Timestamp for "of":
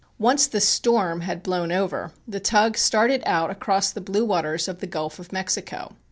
4.67-4.79, 5.19-5.31